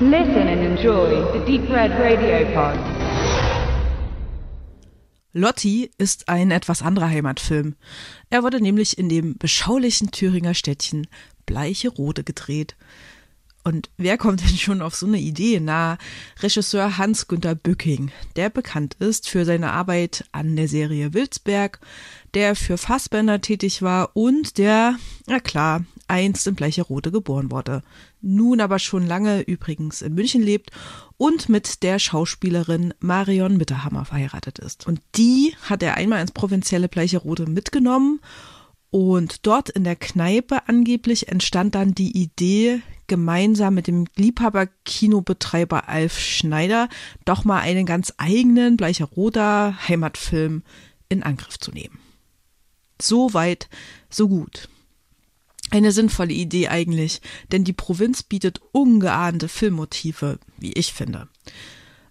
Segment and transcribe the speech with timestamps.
[0.00, 2.76] Listen and enjoy the Deep Red Radio Pod.
[5.32, 7.76] Lotti ist ein etwas anderer Heimatfilm.
[8.28, 11.06] Er wurde nämlich in dem beschaulichen Thüringer Städtchen
[11.46, 12.74] Bleicherode gedreht.
[13.66, 15.58] Und wer kommt denn schon auf so eine Idee?
[15.58, 15.96] Na,
[16.42, 21.80] Regisseur Hans-Günter Bücking, der bekannt ist für seine Arbeit an der Serie Wilsberg,
[22.34, 27.82] der für Fassbender tätig war und der, na klar, einst in Bleicherode geboren wurde.
[28.20, 30.70] Nun aber schon lange übrigens in München lebt
[31.16, 34.86] und mit der Schauspielerin Marion Mitterhammer verheiratet ist.
[34.86, 38.20] Und die hat er einmal ins provinzielle Bleicherode mitgenommen
[38.90, 46.18] und dort in der Kneipe angeblich entstand dann die Idee, gemeinsam mit dem Liebhaber-Kinobetreiber Alf
[46.18, 46.88] Schneider
[47.24, 50.62] doch mal einen ganz eigenen Bleicheroder Heimatfilm
[51.08, 51.98] in Angriff zu nehmen.
[53.00, 53.68] So weit,
[54.10, 54.68] so gut.
[55.70, 61.28] Eine sinnvolle Idee eigentlich, denn die Provinz bietet ungeahnte Filmmotive, wie ich finde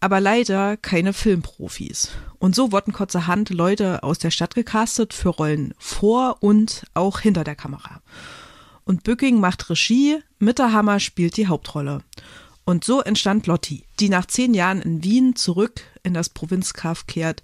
[0.00, 2.10] aber leider keine Filmprofis.
[2.38, 7.44] Und so wurden kurzerhand Leute aus der Stadt gecastet für Rollen vor und auch hinter
[7.44, 8.02] der Kamera.
[8.86, 12.04] Und Bücking macht Regie, Mitterhammer spielt die Hauptrolle.
[12.64, 17.42] Und so entstand Lotti, die nach zehn Jahren in Wien zurück in das Provinzkaff kehrt,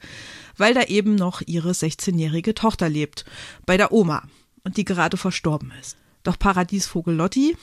[0.56, 3.24] weil da eben noch ihre 16-jährige Tochter lebt,
[3.66, 4.22] bei der Oma,
[4.62, 5.96] und die gerade verstorben ist.
[6.22, 7.56] Doch Paradiesvogel Lotti,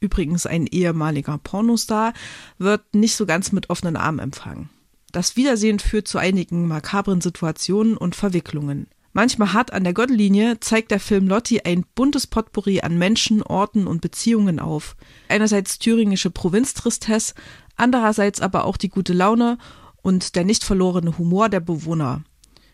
[0.00, 2.14] übrigens ein ehemaliger Pornostar,
[2.56, 4.70] wird nicht so ganz mit offenen Armen empfangen.
[5.12, 8.86] Das Wiedersehen führt zu einigen makabren Situationen und Verwicklungen.
[9.12, 13.86] Manchmal hart an der Gürtellinie zeigt der Film Lotti ein buntes Potpourri an Menschen, Orten
[13.86, 14.96] und Beziehungen auf.
[15.28, 17.34] Einerseits thüringische Provinztristesse,
[17.76, 19.58] andererseits aber auch die gute Laune
[20.02, 22.22] und der nicht verlorene Humor der Bewohner.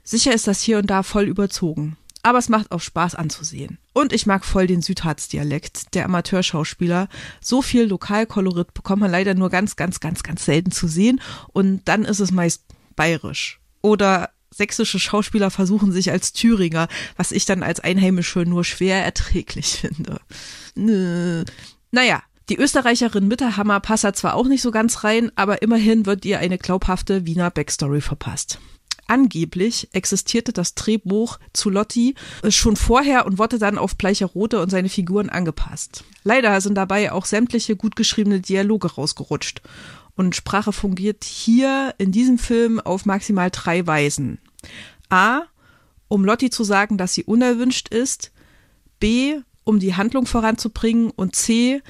[0.04, 3.78] Sicher ist das hier und da voll überzogen aber es macht auch Spaß anzusehen.
[3.92, 7.08] Und ich mag voll den Südharz-Dialekt der Amateurschauspieler.
[7.40, 11.20] So viel Lokalkolorit bekommt man leider nur ganz, ganz, ganz, ganz selten zu sehen
[11.52, 12.64] und dann ist es meist
[12.96, 13.60] bayerisch.
[13.80, 19.78] Oder sächsische Schauspieler versuchen sich als Thüringer, was ich dann als Einheimische nur schwer erträglich
[19.80, 20.20] finde.
[20.74, 21.44] Nö.
[21.90, 26.38] Naja, die Österreicherin Mitterhammer passt zwar auch nicht so ganz rein, aber immerhin wird ihr
[26.38, 28.60] eine glaubhafte Wiener Backstory verpasst.
[29.08, 34.70] Angeblich existierte das Drehbuch zu Lotti äh, schon vorher und wurde dann auf Bleicherode und
[34.70, 36.04] seine Figuren angepasst.
[36.24, 39.62] Leider sind dabei auch sämtliche gut geschriebene Dialoge rausgerutscht.
[40.16, 44.38] Und Sprache fungiert hier in diesem Film auf maximal drei Weisen.
[45.08, 45.42] A,
[46.08, 48.32] um Lotti zu sagen, dass sie unerwünscht ist.
[49.00, 51.10] B, um die Handlung voranzubringen.
[51.10, 51.82] Und C,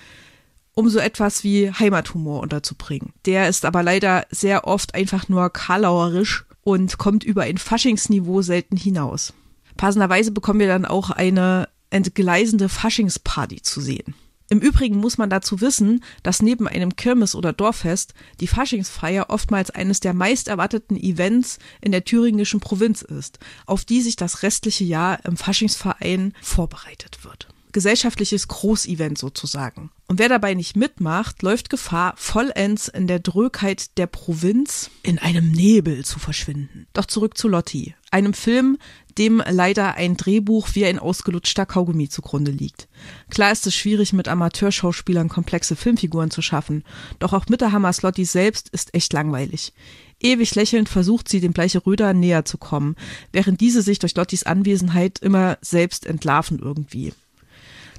[0.75, 3.13] um so etwas wie Heimathumor unterzubringen.
[3.25, 8.77] Der ist aber leider sehr oft einfach nur kalauerisch und kommt über ein Faschingsniveau selten
[8.77, 9.33] hinaus.
[9.77, 14.15] Passenderweise bekommen wir dann auch eine entgleisende Faschingsparty zu sehen.
[14.49, 19.71] Im Übrigen muss man dazu wissen, dass neben einem Kirmes- oder Dorffest die Faschingsfeier oftmals
[19.71, 24.85] eines der meist erwarteten Events in der thüringischen Provinz ist, auf die sich das restliche
[24.85, 29.91] Jahr im Faschingsverein vorbereitet wird gesellschaftliches Großevent sozusagen.
[30.09, 35.53] Und wer dabei nicht mitmacht, läuft Gefahr, vollends in der Drögheit der Provinz in einem
[35.53, 36.87] Nebel zu verschwinden.
[36.95, 38.79] Doch zurück zu Lotti, einem Film,
[39.19, 42.89] dem leider ein Drehbuch wie ein ausgelutschter Kaugummi zugrunde liegt.
[43.29, 46.83] Klar ist es schwierig, mit Amateurschauspielern komplexe Filmfiguren zu schaffen,
[47.19, 49.75] doch auch Mitterhammers Lotti selbst ist echt langweilig.
[50.19, 52.97] Ewig lächelnd versucht sie dem Bleiche Röder näher zu kommen,
[53.33, 57.13] während diese sich durch Lottis Anwesenheit immer selbst entlarven irgendwie.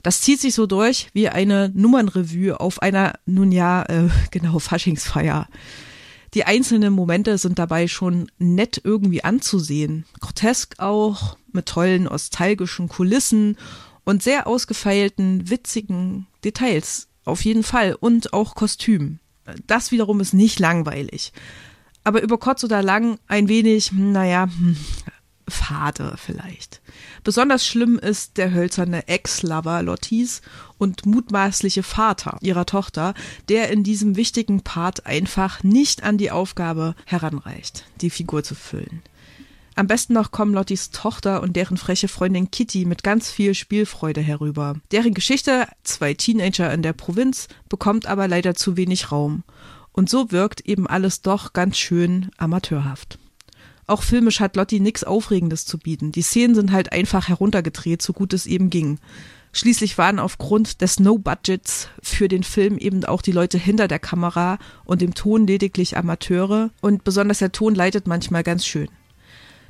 [0.08, 5.50] Das zieht sich so durch wie eine Nummernrevue auf einer, nun ja, äh, genau, Faschingsfeier.
[6.34, 10.06] Die einzelnen Momente sind dabei schon nett irgendwie anzusehen.
[10.22, 13.58] Grotesk auch, mit tollen nostalgischen Kulissen
[14.06, 17.10] und sehr ausgefeilten, witzigen Details.
[17.26, 17.94] Auf jeden Fall.
[17.94, 19.20] Und auch Kostüm.
[19.66, 21.34] Das wiederum ist nicht langweilig.
[22.06, 24.78] Aber über kurz oder lang ein wenig, hm, naja, hm,
[25.48, 26.82] fade vielleicht.
[27.24, 30.42] Besonders schlimm ist der hölzerne Ex-Lover Lottis
[30.78, 33.14] und mutmaßliche Vater ihrer Tochter,
[33.50, 39.02] der in diesem wichtigen Part einfach nicht an die Aufgabe heranreicht, die Figur zu füllen.
[39.76, 44.22] Am besten noch kommen Lottis Tochter und deren freche Freundin Kitty mit ganz viel Spielfreude
[44.22, 44.78] herüber.
[44.92, 49.44] Deren Geschichte, zwei Teenager in der Provinz, bekommt aber leider zu wenig Raum.
[49.92, 53.20] Und so wirkt eben alles doch ganz schön amateurhaft.
[53.88, 56.12] Auch filmisch hat Lotti nichts Aufregendes zu bieten.
[56.12, 59.00] Die Szenen sind halt einfach heruntergedreht, so gut es eben ging.
[59.54, 64.60] Schließlich waren aufgrund des No-Budgets für den Film eben auch die Leute hinter der Kamera
[64.84, 68.90] und dem Ton lediglich Amateure und besonders der Ton leitet manchmal ganz schön.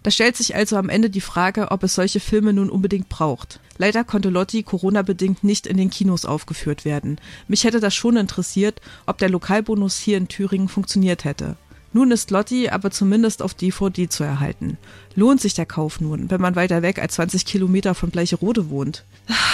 [0.01, 3.59] Da stellt sich also am Ende die Frage, ob es solche Filme nun unbedingt braucht.
[3.77, 7.19] Leider konnte Lotti Corona-bedingt nicht in den Kinos aufgeführt werden.
[7.47, 11.55] Mich hätte das schon interessiert, ob der Lokalbonus hier in Thüringen funktioniert hätte.
[11.93, 14.77] Nun ist Lotti aber zumindest auf DVD zu erhalten.
[15.15, 19.03] Lohnt sich der Kauf nun, wenn man weiter weg als 20 Kilometer von Bleicherode wohnt?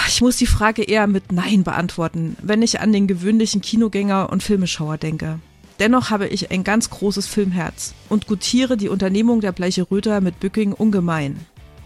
[0.08, 4.42] Ich muss die Frage eher mit Nein beantworten, wenn ich an den gewöhnlichen Kinogänger und
[4.42, 5.38] Filmeschauer denke.
[5.80, 10.72] Dennoch habe ich ein ganz großes Filmherz und gutiere die Unternehmung der Bleicheröder mit Bücking
[10.72, 11.40] ungemein.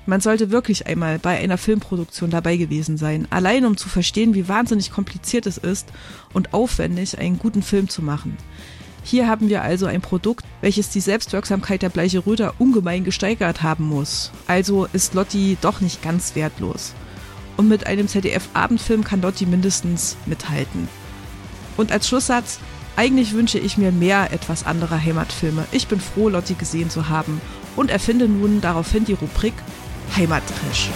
[0.05, 4.49] Man sollte wirklich einmal bei einer Filmproduktion dabei gewesen sein, allein um zu verstehen, wie
[4.49, 5.89] wahnsinnig kompliziert es ist
[6.33, 8.37] und aufwendig, einen guten Film zu machen.
[9.08, 13.84] Hier haben wir also ein Produkt, welches die Selbstwirksamkeit der Bleiche Röder ungemein gesteigert haben
[13.84, 14.31] muss.
[14.46, 16.93] Also ist Lotti doch nicht ganz wertlos.
[17.56, 20.88] Und mit einem ZDF-Abendfilm kann Lotti mindestens mithalten.
[21.78, 22.58] Und als Schlusssatz,
[22.96, 25.64] eigentlich wünsche ich mir mehr etwas anderer Heimatfilme.
[25.72, 27.40] Ich bin froh, Lotti gesehen zu haben
[27.76, 29.54] und erfinde nun daraufhin die Rubrik
[30.19, 30.90] Heimattrash.